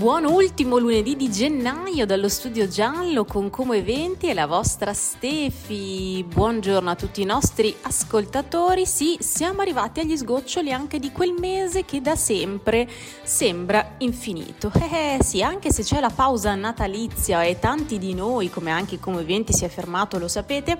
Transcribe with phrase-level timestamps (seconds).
[0.00, 6.24] Buon ultimo lunedì di gennaio dallo studio giallo con Como Eventi e la vostra Stefi.
[6.26, 8.86] Buongiorno a tutti i nostri ascoltatori.
[8.86, 12.88] Sì, siamo arrivati agli sgoccioli anche di quel mese che da sempre
[13.24, 14.72] sembra infinito.
[14.74, 18.98] Eh, eh sì, anche se c'è la pausa natalizia e tanti di noi, come anche
[18.98, 20.78] Como Eventi si è fermato, lo sapete,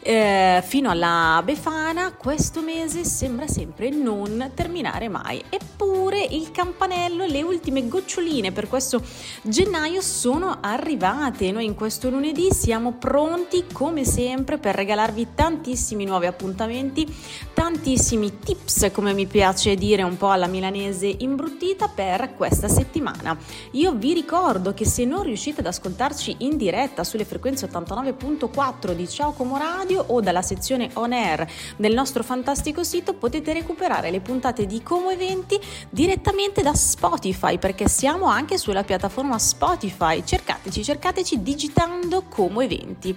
[0.00, 5.44] eh, fino alla Befana, questo mese sembra sempre non terminare mai.
[5.50, 9.02] Eppure il campanello, le ultime goccioline per per questo
[9.42, 11.50] gennaio sono arrivate.
[11.50, 17.12] Noi in questo lunedì siamo pronti come sempre per regalarvi tantissimi nuovi appuntamenti,
[17.52, 23.36] tantissimi tips, come mi piace dire un po' alla milanese imbruttita per questa settimana.
[23.72, 29.08] Io vi ricordo che se non riuscite ad ascoltarci in diretta sulle frequenze 89.4 di
[29.08, 31.44] Ciao Como Radio o dalla sezione on air
[31.76, 35.58] del nostro fantastico sito potete recuperare le puntate di Como Eventi
[35.90, 40.22] direttamente da Spotify perché siamo anche anche sulla piattaforma Spotify.
[40.24, 43.16] Cercateci, cercateci digitando Como Eventi.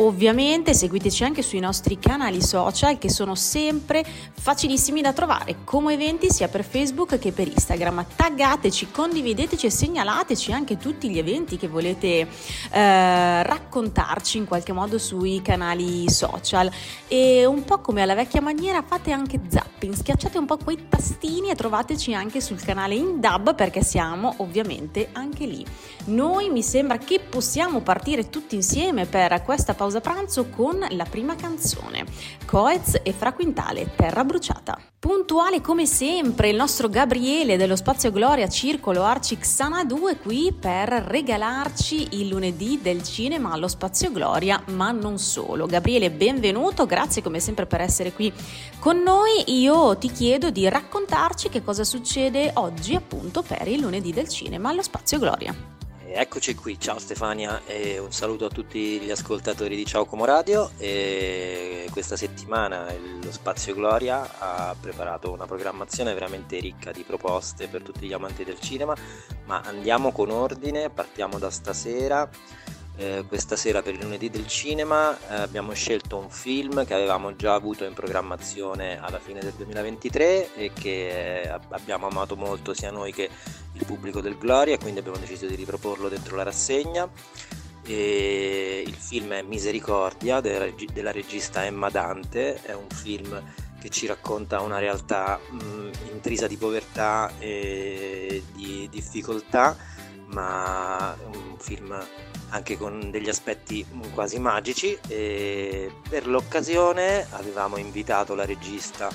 [0.00, 6.30] Ovviamente seguiteci anche sui nostri canali social che sono sempre facilissimi da trovare, Como Eventi
[6.30, 8.06] sia per Facebook che per Instagram.
[8.16, 12.26] Taggateci, condivideteci e segnalateci anche tutti gli eventi che volete
[12.72, 16.70] eh, raccontarci in qualche modo sui canali social.
[17.06, 21.50] E un po' come alla vecchia maniera fate anche zapping, schiacciate un po' quei tastini
[21.50, 25.62] e trovateci anche sul canale in dub perché siamo ovviamente anche lì.
[26.06, 31.34] Noi mi sembra che possiamo partire tutti insieme per questa pausa pranzo con la prima
[31.34, 32.04] canzone,
[32.46, 34.78] Coez e Fraquintale, Terra bruciata.
[35.00, 40.90] Puntuale come sempre il nostro Gabriele dello Spazio Gloria Circolo Arci Xana 2 qui per
[40.90, 45.66] regalarci il lunedì del cinema allo Spazio Gloria, ma non solo.
[45.66, 48.30] Gabriele, benvenuto, grazie come sempre per essere qui
[48.78, 49.58] con noi.
[49.58, 54.68] Io ti chiedo di raccontarci che cosa succede oggi appunto per il lunedì del cinema
[54.68, 55.79] allo Spazio Gloria.
[56.12, 60.72] Eccoci qui, ciao Stefania e un saluto a tutti gli ascoltatori di Ciao Como Radio.
[60.76, 67.82] E questa settimana lo Spazio Gloria ha preparato una programmazione veramente ricca di proposte per
[67.82, 68.92] tutti gli amanti del cinema,
[69.44, 72.28] ma andiamo con ordine, partiamo da stasera
[73.00, 77.34] eh, questa sera per il lunedì del cinema eh, abbiamo scelto un film che avevamo
[77.34, 82.90] già avuto in programmazione alla fine del 2023 e che eh, abbiamo amato molto sia
[82.90, 83.30] noi che
[83.80, 87.08] il pubblico del Gloria quindi abbiamo deciso di riproporlo dentro la rassegna.
[87.82, 93.42] E il film è Misericordia della regista Emma Dante, è un film
[93.80, 99.76] che ci racconta una realtà mh, intrisa di povertà e di difficoltà,
[100.26, 101.98] ma un film
[102.50, 109.08] anche con degli aspetti quasi magici e per l'occasione avevamo invitato la regista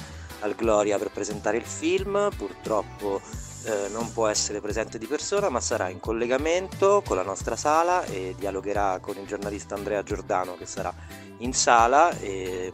[0.46, 3.20] al Gloria per presentare il film, purtroppo
[3.66, 8.06] eh, non può essere presente di persona ma sarà in collegamento con la nostra sala
[8.06, 10.94] e dialogherà con il giornalista Andrea Giordano che sarà
[11.40, 12.16] in sala.
[12.20, 12.72] E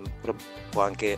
[0.69, 1.17] può anche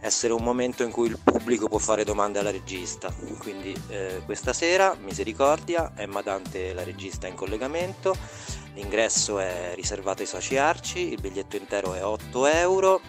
[0.00, 3.12] essere un momento in cui il pubblico può fare domande alla regista.
[3.38, 8.16] Quindi eh, questa sera, Misericordia, Emma Dante la regista in collegamento.
[8.74, 13.00] L'ingresso è riservato ai soci arci, il biglietto intero è 8 euro,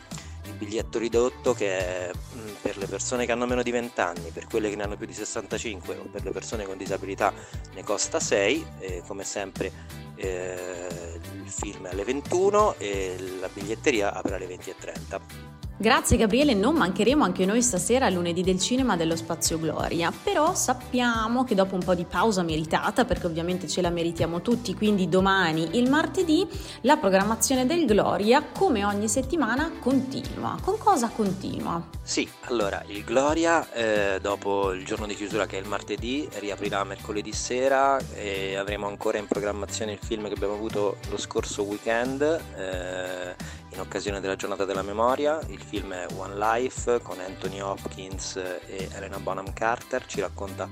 [0.64, 4.48] biglietto ridotto che è mm, per le persone che hanno meno di 20 anni, per
[4.48, 7.34] quelle che ne hanno più di 65 o per le persone con disabilità
[7.74, 9.72] ne costa 6 e come sempre
[10.16, 15.43] eh, il film è alle 21 e la biglietteria apre alle 20.30.
[15.84, 21.44] Grazie Gabriele, non mancheremo anche noi stasera lunedì del cinema dello Spazio Gloria, però sappiamo
[21.44, 25.78] che dopo un po' di pausa meritata, perché ovviamente ce la meritiamo tutti, quindi domani,
[25.78, 26.48] il martedì,
[26.84, 30.58] la programmazione del Gloria, come ogni settimana, continua.
[30.62, 31.86] Con cosa continua?
[32.02, 36.82] Sì, allora, il Gloria, eh, dopo il giorno di chiusura che è il martedì, riaprirà
[36.86, 42.22] mercoledì sera e avremo ancora in programmazione il film che abbiamo avuto lo scorso weekend.
[42.56, 45.40] Eh, in occasione della giornata della memoria.
[45.48, 50.70] Il film è One Life con Anthony Hopkins e Elena Bonham Carter, ci racconta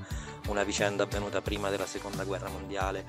[0.48, 3.04] una vicenda avvenuta prima della seconda guerra mondiale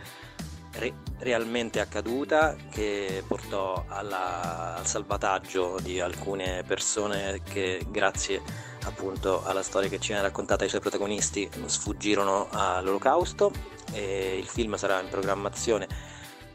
[0.73, 8.41] re- realmente accaduta che portò alla, al salvataggio di alcune persone che grazie
[8.85, 13.51] appunto alla storia che ci viene raccontata ai suoi protagonisti sfuggirono all'olocausto
[13.93, 15.87] e il film sarà in programmazione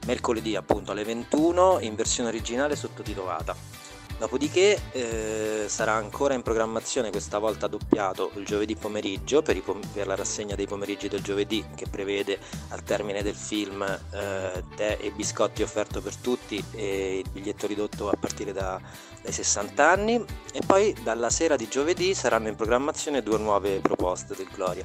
[0.06, 3.78] mercoledì appunto alle 21 in versione originale sottotitolata.
[4.18, 10.08] Dopodiché eh, sarà ancora in programmazione, questa volta doppiato, il giovedì pomeriggio per, pom- per,
[10.08, 12.40] la rassegna dei pomeriggi del giovedì che prevede
[12.70, 18.10] al termine del film eh, tè e biscotti offerto per tutti e il biglietto ridotto
[18.10, 18.80] a partire da,
[19.22, 24.34] dai 60 anni e poi dalla sera di giovedì saranno in programmazione due nuove proposte
[24.34, 24.84] del Gloria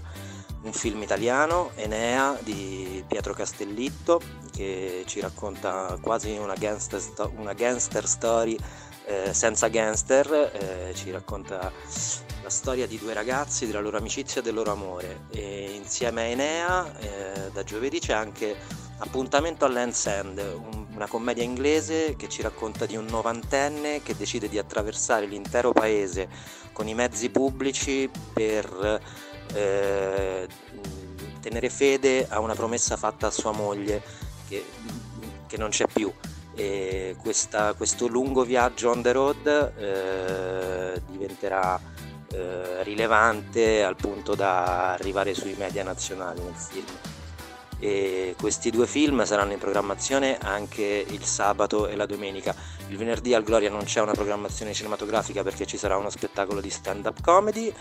[0.64, 4.22] un film italiano, Enea di Pietro Castellitto,
[4.52, 7.02] che ci racconta quasi una gangster,
[7.36, 8.58] una gangster story
[9.06, 11.72] eh, senza gangster, eh, ci racconta
[12.42, 15.26] la storia di due ragazzi, della loro amicizia e del loro amore.
[15.32, 18.56] E insieme a Enea, eh, da giovedì c'è anche
[19.00, 24.48] Appuntamento all'End's End, un, una commedia inglese che ci racconta di un novantenne che decide
[24.48, 26.30] di attraversare l'intero paese
[26.72, 29.02] con i mezzi pubblici per
[29.54, 30.48] eh,
[31.42, 34.02] tenere fede a una promessa fatta a sua moglie
[34.48, 34.64] che,
[35.48, 36.12] che non c'è più
[37.24, 41.80] questa, questo lungo viaggio on the road eh, diventerà
[42.32, 46.86] eh, rilevante al punto da arrivare sui media nazionali nel film.
[47.84, 52.56] E questi due film saranno in programmazione anche il sabato e la domenica.
[52.88, 56.70] Il venerdì al Gloria non c'è una programmazione cinematografica perché ci sarà uno spettacolo di
[56.70, 57.74] stand-up comedy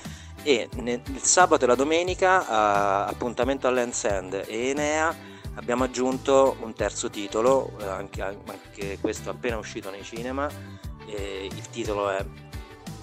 [0.43, 5.17] e nel, il sabato e la domenica appuntamento all'Ends End e Enea
[5.55, 10.51] abbiamo aggiunto un terzo titolo, eh, anche, anche questo appena uscito nei cinema,
[11.07, 12.25] il titolo è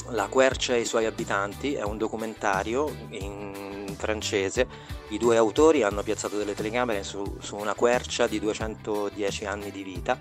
[0.09, 4.67] La quercia e i suoi abitanti, è un documentario in francese,
[5.09, 9.83] i due autori hanno piazzato delle telecamere su, su una quercia di 210 anni di
[9.83, 10.19] vita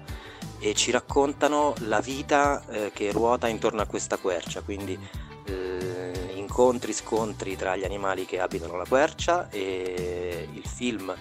[0.59, 4.99] e ci raccontano la vita eh, che ruota intorno a questa quercia, quindi
[5.45, 11.15] eh, incontri, scontri tra gli animali che abitano la quercia e il film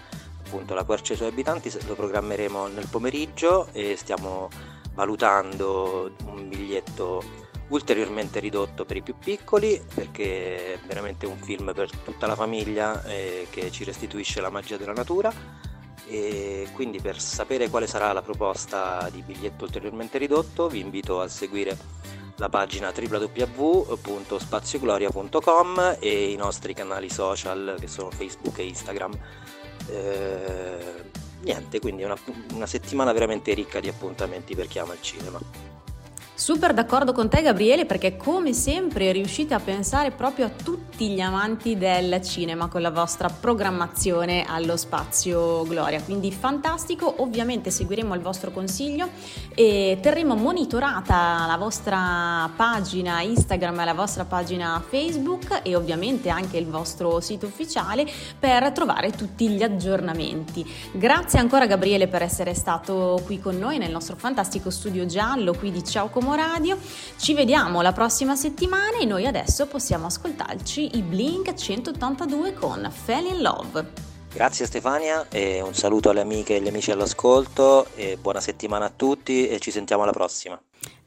[0.48, 4.48] appunto la quercia dei suoi abitanti lo programmeremo nel pomeriggio e stiamo
[4.94, 7.22] valutando un biglietto
[7.68, 13.04] ulteriormente ridotto per i più piccoli perché è veramente un film per tutta la famiglia
[13.04, 15.32] eh, che ci restituisce la magia della natura
[16.06, 21.28] e quindi per sapere quale sarà la proposta di biglietto ulteriormente ridotto vi invito a
[21.28, 21.76] seguire
[22.36, 29.18] la pagina www.spaziogloria.com e i nostri canali social che sono Facebook e Instagram
[29.90, 30.78] eh,
[31.42, 32.16] niente, quindi una,
[32.52, 35.77] una settimana veramente ricca di appuntamenti per chi ama il cinema.
[36.38, 41.20] Super d'accordo con te Gabriele perché come sempre riuscite a pensare proprio a tutti gli
[41.20, 48.20] amanti del cinema con la vostra programmazione allo spazio Gloria, quindi fantastico, ovviamente seguiremo il
[48.20, 49.08] vostro consiglio
[49.52, 56.56] e terremo monitorata la vostra pagina Instagram e la vostra pagina Facebook e ovviamente anche
[56.56, 58.06] il vostro sito ufficiale
[58.38, 60.64] per trovare tutti gli aggiornamenti.
[60.92, 65.72] Grazie ancora Gabriele per essere stato qui con noi nel nostro fantastico studio giallo qui
[65.72, 66.78] di Ciao Comunità Radio.
[67.16, 73.26] Ci vediamo la prossima settimana e noi adesso possiamo ascoltarci i Blink 182 con Fell
[73.26, 74.06] in Love.
[74.32, 78.92] Grazie Stefania e un saluto alle amiche e agli amici all'ascolto e buona settimana a
[78.94, 80.60] tutti e ci sentiamo alla prossima.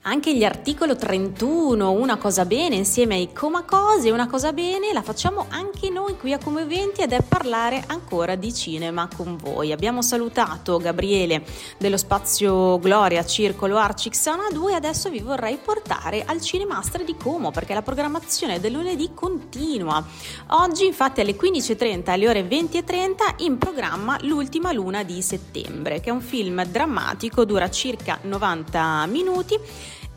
[0.03, 5.45] Anche gli articolo 31, una cosa bene insieme ai Comacose, una cosa bene la facciamo
[5.49, 9.71] anche noi qui a Come Eventi ed è parlare ancora di cinema con voi.
[9.71, 11.43] Abbiamo salutato Gabriele
[11.77, 17.51] dello spazio Gloria Circolo Arcixana 2 e adesso vi vorrei portare al Cinemastra di Como
[17.51, 20.03] perché la programmazione del lunedì continua.
[20.47, 26.11] Oggi infatti alle 15.30 alle ore 20.30 in programma L'ultima luna di settembre che è
[26.11, 29.59] un film drammatico, dura circa 90 minuti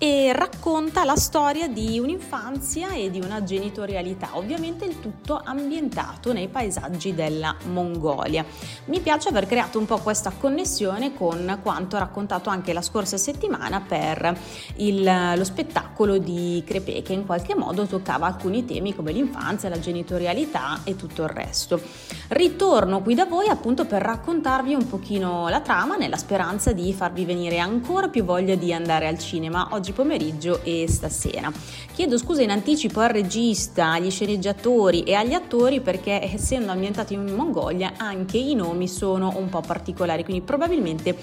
[0.04, 6.48] e racconta la storia di un'infanzia e di una genitorialità, ovviamente il tutto ambientato nei
[6.48, 8.44] paesaggi della Mongolia.
[8.84, 13.80] Mi piace aver creato un po' questa connessione con quanto raccontato anche la scorsa settimana
[13.80, 14.38] per
[14.76, 19.80] il, lo spettacolo di Crepè che in qualche modo toccava alcuni temi come l'infanzia, la
[19.80, 21.80] genitorialità e tutto il resto.
[22.28, 27.24] Ritorno qui da voi appunto per raccontarvi un pochino la trama nella speranza di farvi
[27.24, 29.68] venire ancora più voglia di andare al cinema.
[29.70, 31.50] Oggi pomeriggio e stasera.
[31.94, 37.32] Chiedo scusa in anticipo al regista, agli sceneggiatori e agli attori perché essendo ambientati in
[37.34, 41.16] Mongolia anche i nomi sono un po' particolari, quindi probabilmente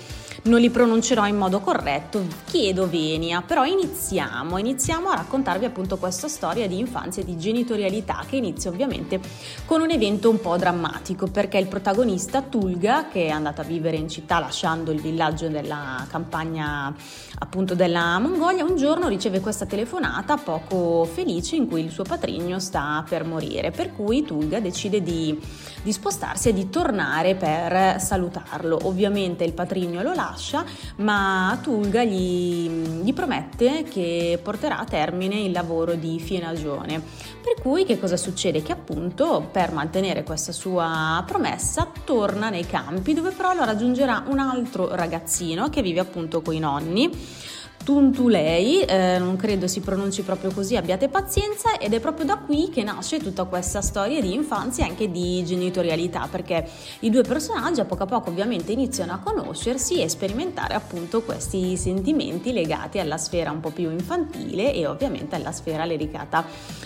[0.43, 2.25] non li pronuncerò in modo corretto.
[2.45, 8.23] Chiedo venia, però iniziamo, iniziamo a raccontarvi appunto questa storia di infanzia e di genitorialità
[8.27, 9.19] che inizia ovviamente
[9.65, 13.97] con un evento un po' drammatico perché il protagonista Tulga che è andato a vivere
[13.97, 16.93] in città lasciando il villaggio della campagna
[17.39, 22.03] appunto della Mongolia voglia un giorno riceve questa telefonata poco felice in cui il suo
[22.03, 25.39] patrigno sta per morire, per cui Tulga decide di,
[25.81, 28.77] di spostarsi e di tornare per salutarlo.
[28.83, 30.65] Ovviamente il patrigno lo lascia,
[30.97, 32.67] ma Tulga gli,
[33.03, 37.01] gli promette che porterà a termine il lavoro di fienagione.
[37.41, 38.61] Per cui che cosa succede?
[38.61, 44.39] Che appunto per mantenere questa sua promessa torna nei campi dove però lo raggiungerà un
[44.39, 47.09] altro ragazzino che vive appunto con i nonni
[47.83, 52.69] Tuntulei, eh, non credo si pronunci proprio così, abbiate pazienza ed è proprio da qui
[52.69, 56.67] che nasce tutta questa storia di infanzia e anche di genitorialità perché
[56.99, 61.75] i due personaggi a poco a poco ovviamente iniziano a conoscersi e sperimentare appunto questi
[61.75, 66.45] sentimenti legati alla sfera un po' più infantile e ovviamente alla sfera dedicata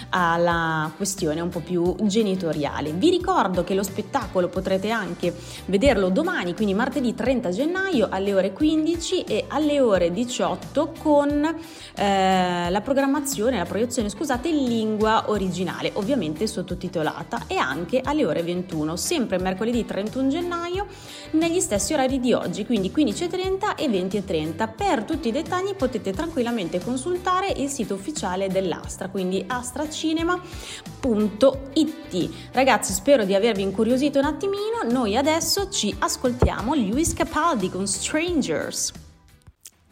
[0.09, 2.91] alla questione un po' più genitoriale.
[2.91, 5.35] Vi ricordo che lo spettacolo potrete anche
[5.65, 11.55] vederlo domani, quindi martedì 30 gennaio alle ore 15 e alle ore 18 con
[11.95, 18.43] eh, la programmazione, la proiezione, scusate, in lingua originale, ovviamente sottotitolata e anche alle ore
[18.43, 20.87] 21, sempre mercoledì 31 gennaio
[21.31, 24.69] negli stessi orari di oggi, quindi 15.30 e 20.30.
[24.75, 32.29] Per tutti i dettagli potete tranquillamente consultare il sito ufficiale dell'Astra, quindi astracinema.it.
[32.51, 34.83] Ragazzi, spero di avervi incuriosito un attimino.
[34.89, 39.04] Noi adesso ci ascoltiamo Lewis Capaldi con Strangers.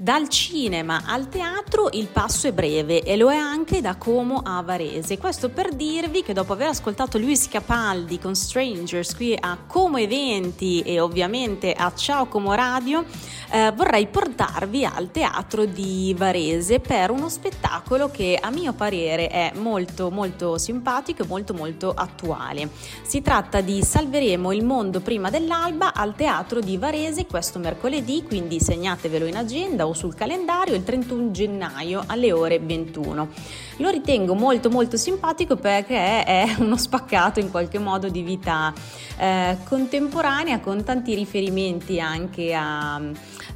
[0.03, 4.61] Dal cinema al teatro il passo è breve e lo è anche da Como a
[4.61, 5.17] Varese.
[5.17, 10.81] Questo per dirvi che dopo aver ascoltato Luis Capaldi con Strangers qui a Como Eventi
[10.81, 13.05] e ovviamente a Ciao Como Radio,
[13.49, 19.53] eh, vorrei portarvi al teatro di Varese per uno spettacolo che a mio parere è
[19.55, 22.69] molto molto simpatico e molto molto attuale.
[23.03, 28.59] Si tratta di Salveremo il mondo prima dell'alba al teatro di Varese questo mercoledì, quindi
[28.59, 33.29] segnatevelo in agenda sul calendario il 31 gennaio alle ore 21.
[33.77, 38.73] Lo ritengo molto molto simpatico perché è uno spaccato in qualche modo di vita
[39.17, 43.01] eh, contemporanea con tanti riferimenti anche a,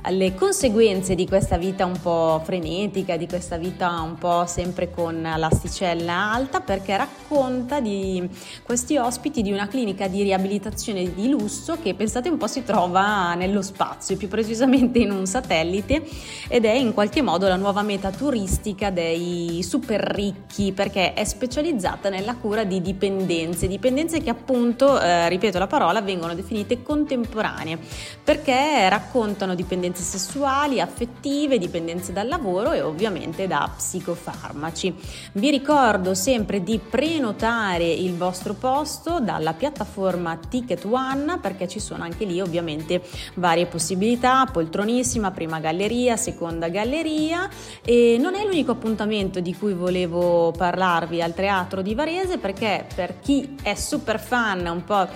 [0.01, 5.21] alle conseguenze di questa vita un po' frenetica, di questa vita un po' sempre con
[5.21, 8.27] l'asticella alta perché racconta di
[8.63, 13.33] questi ospiti di una clinica di riabilitazione di lusso che pensate un po' si trova
[13.33, 16.03] nello spazio, più precisamente in un satellite
[16.47, 22.09] ed è in qualche modo la nuova meta turistica dei super ricchi perché è specializzata
[22.09, 27.77] nella cura di dipendenze, dipendenze che appunto, eh, ripeto la parola, vengono definite contemporanee
[28.23, 34.93] perché raccontano dipendenze sessuali, affettive, dipendenze dal lavoro e ovviamente da psicofarmaci.
[35.33, 42.03] Vi ricordo sempre di prenotare il vostro posto dalla piattaforma Ticket One perché ci sono
[42.03, 43.01] anche lì ovviamente
[43.35, 47.49] varie possibilità, poltronissima, prima galleria, seconda galleria
[47.83, 53.19] e non è l'unico appuntamento di cui volevo parlarvi al Teatro di Varese perché per
[53.19, 55.07] chi è super fan un po'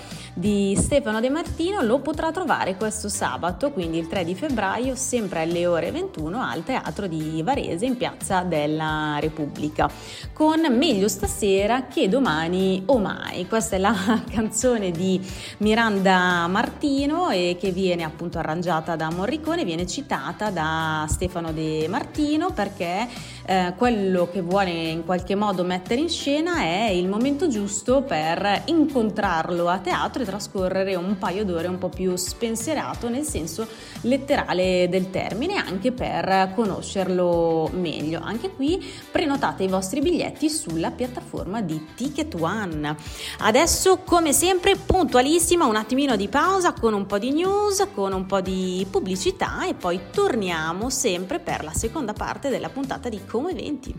[0.42, 5.44] di Stefano De Martino lo potrà trovare questo sabato, quindi il 3 di febbraio, sempre
[5.44, 9.88] alle ore 21 al Teatro di Varese in Piazza della Repubblica,
[10.34, 13.48] con Meglio stasera che domani o mai.
[13.48, 13.94] Questa è la
[14.32, 15.22] canzone di
[15.60, 22.50] Miranda Martino e che viene appunto arrangiata da Morricone, viene citata da Stefano De Martino
[22.52, 23.08] perché
[23.46, 28.64] eh, quello che vuole in qualche modo mettere in scena è il momento giusto per
[28.66, 33.68] incontrarlo a teatro e trascorrere un paio d'ore un po' più spensierato nel senso
[34.02, 38.22] letterale del termine anche per conoscerlo meglio.
[38.22, 42.96] Anche qui prenotate i vostri biglietti sulla piattaforma di Ticket One.
[43.40, 48.26] Adesso come sempre puntualissima un attimino di pausa con un po' di news, con un
[48.26, 53.52] po' di pubblicità e poi torniamo sempre per la seconda parte della puntata di Come
[53.52, 53.96] Eventi.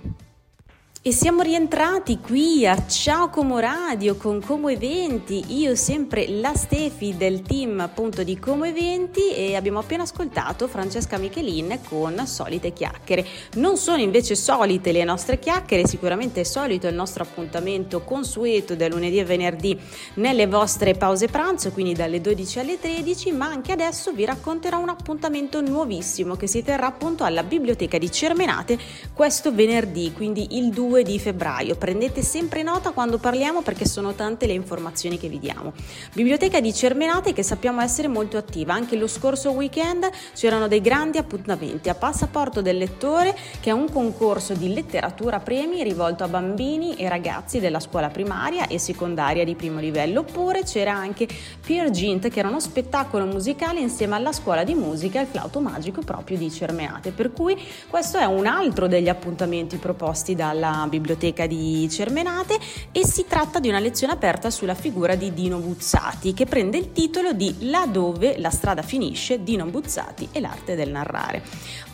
[1.04, 7.16] E siamo rientrati qui a Ciao Como Radio con Como Eventi, io sempre la Stefi
[7.16, 13.26] del team appunto di Como Eventi e abbiamo appena ascoltato Francesca Michelin con Solite Chiacchiere.
[13.54, 18.86] Non sono invece solite le nostre chiacchiere, sicuramente è solito il nostro appuntamento consueto da
[18.86, 19.76] lunedì e venerdì
[20.14, 24.90] nelle vostre pause pranzo, quindi dalle 12 alle 13, ma anche adesso vi racconterò un
[24.90, 28.78] appuntamento nuovissimo che si terrà appunto alla Biblioteca di Cermenate
[29.12, 31.76] questo venerdì, quindi il 2 2 di febbraio.
[31.76, 35.72] Prendete sempre nota quando parliamo perché sono tante le informazioni che vi diamo.
[36.12, 38.74] Biblioteca di Cermenate che sappiamo essere molto attiva.
[38.74, 43.90] Anche lo scorso weekend c'erano dei grandi appuntamenti a Passaporto del Lettore che è un
[43.90, 49.54] concorso di letteratura premi rivolto a bambini e ragazzi della scuola primaria e secondaria di
[49.54, 50.20] primo livello.
[50.20, 51.26] Oppure c'era anche
[51.66, 55.58] Peer Gint che era uno spettacolo musicale insieme alla scuola di musica e il flauto
[55.60, 57.12] magico proprio di Cermenate.
[57.12, 57.58] Per cui
[57.88, 62.58] questo è un altro degli appuntamenti proposti dalla biblioteca di Cermenate
[62.90, 66.92] e si tratta di una lezione aperta sulla figura di Dino Buzzati che prende il
[66.92, 71.42] titolo di Là dove la strada finisce, Dino Buzzati e l'arte del narrare.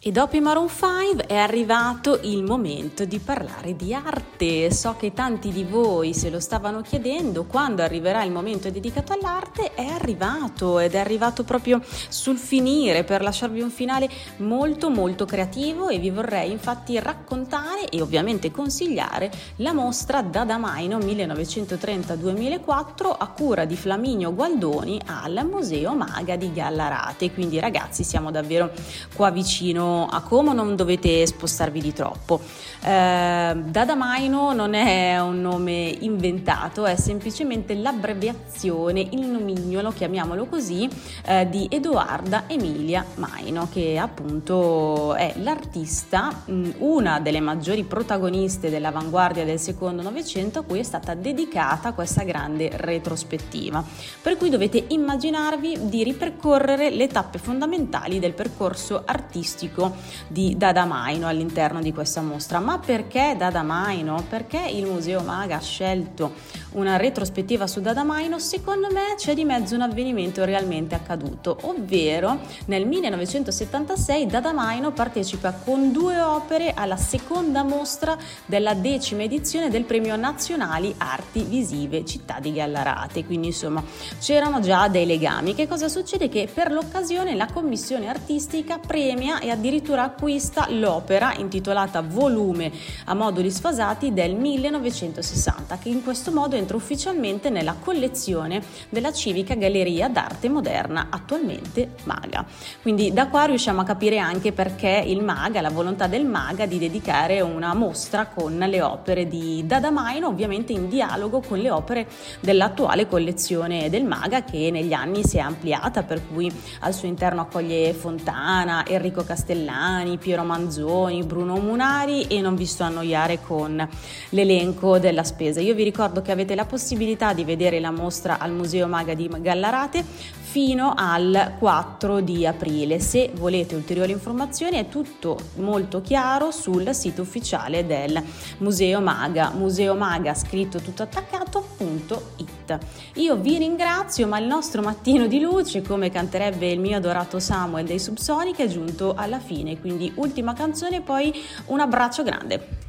[0.00, 4.72] E dopo i Maroon 5 è arrivato il momento di parlare di arte.
[4.72, 9.74] So che tanti di voi se lo stavano chiedendo quando arriverà il momento dedicato all'arte.
[9.74, 15.88] È arrivato ed è arrivato proprio sul finire per lasciarvi un finale molto molto creativo
[15.88, 23.74] e vi vorrei infatti raccontare e ovviamente consigliare la mostra Dadamaino 1930-2004 a cura di
[23.74, 27.32] Flaminio Gualdoni al Museo Maga di Gallarate.
[27.32, 28.70] Quindi ragazzi siamo davvero
[29.16, 32.40] qua vicino a Como non dovete spostarvi di troppo.
[32.80, 40.88] Eh, Dadamaino non è un nome inventato, è semplicemente l'abbreviazione, il nomignolo, chiamiamolo così,
[41.26, 49.44] eh, di Edoarda Emilia Maino, che appunto è l'artista, mh, una delle maggiori protagoniste dell'avanguardia
[49.44, 53.84] del secondo Novecento a cui è stata dedicata questa grande retrospettiva.
[54.22, 59.77] Per cui dovete immaginarvi di ripercorrere le tappe fondamentali del percorso artistico
[60.26, 62.58] di Dadamaino all'interno di questa mostra.
[62.60, 64.24] Ma perché Dadamaino?
[64.28, 66.32] Perché il Museo Maga ha scelto
[66.72, 68.38] una retrospettiva su Dadamaino?
[68.38, 75.92] Secondo me c'è di mezzo un avvenimento realmente accaduto, ovvero nel 1976 Dadamaino partecipa con
[75.92, 82.52] due opere alla seconda mostra della decima edizione del Premio Nazionali Arti Visive Città di
[82.52, 83.24] Gallarate.
[83.24, 83.82] Quindi insomma
[84.20, 85.54] c'erano già dei legami.
[85.54, 86.28] Che cosa succede?
[86.28, 92.70] Che per l'occasione la commissione artistica premia e addirittura acquista l'opera intitolata Volume
[93.06, 99.54] a moduli sfasati del 1960 che in questo modo entra ufficialmente nella collezione della Civica
[99.54, 102.44] Galleria d'Arte Moderna, attualmente Maga.
[102.82, 106.78] Quindi da qua riusciamo a capire anche perché il Maga, la volontà del Maga di
[106.78, 112.06] dedicare una mostra con le opere di Dadamaino, ovviamente in dialogo con le opere
[112.40, 117.42] dell'attuale collezione del Maga che negli anni si è ampliata, per cui al suo interno
[117.42, 123.88] accoglie Fontana, Enrico Castellani, Piero Manzoni, Bruno Munari e non vi sto a annoiare con
[124.30, 125.60] l'elenco della spesa.
[125.60, 129.28] Io vi ricordo che avete la possibilità di vedere la mostra al Museo Maga di
[129.40, 130.04] Gallarate
[130.48, 133.00] fino al 4 di aprile.
[133.00, 138.22] Se volete ulteriori informazioni è tutto molto chiaro sul sito ufficiale del
[138.58, 142.78] Museo Maga, museomaga scritto tutto attaccato.it.
[143.14, 147.84] Io vi ringrazio, ma il nostro mattino di luce, come canterebbe il mio adorato Samuel
[147.84, 151.32] dei Subsonic, è giunto alla fine, quindi ultima canzone, poi
[151.66, 152.87] un abbraccio grande.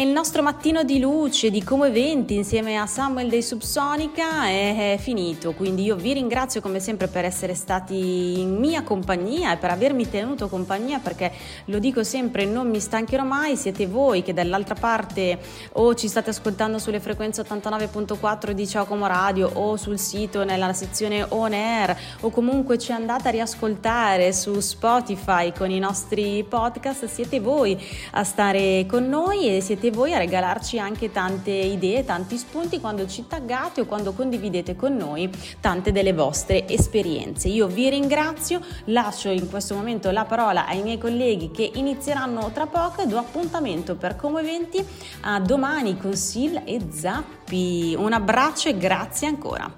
[0.00, 5.52] Il nostro mattino di luce di Como Eventi insieme a Samuel dei Subsonica è, finito,
[5.52, 10.08] quindi io vi ringrazio come sempre per essere stati in mia compagnia e per avermi
[10.08, 11.30] tenuto compagnia perché
[11.66, 15.38] lo dico sempre, non mi stancherò mai, siete voi che dall'altra parte
[15.72, 20.72] o ci state ascoltando sulle frequenze 89.4 di Ciao Como Radio o sul sito nella
[20.72, 27.04] sezione On Air o comunque ci andate a riascoltare su Spotify con i nostri podcast,
[27.04, 27.78] siete voi
[28.12, 33.06] a stare con noi e siete voi a regalarci anche tante idee, tanti spunti quando
[33.06, 37.48] ci taggate o quando condividete con noi tante delle vostre esperienze.
[37.48, 42.66] Io vi ringrazio, lascio in questo momento la parola ai miei colleghi che inizieranno tra
[42.66, 44.84] poco e do appuntamento per Como Eventi
[45.22, 47.94] a domani con Sil e Zappi.
[47.98, 49.72] Un abbraccio e grazie ancora.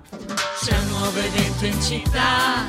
[0.88, 2.68] Nuovo evento in città,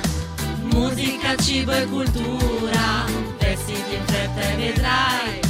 [0.73, 3.05] musica, cibo e cultura,
[3.37, 5.42] vestiti in fretta e vedrai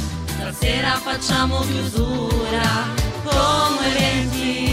[0.44, 2.92] stasera facciamo chiusura
[3.24, 4.63] come eventi